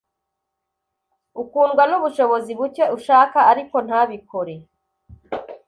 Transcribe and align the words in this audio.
ukundwa 1.41 1.83
nubushobozi 1.89 2.51
buke 2.59 2.83
Ushaka 2.97 3.39
ariko 3.51 3.75
ntabikore 3.87 4.55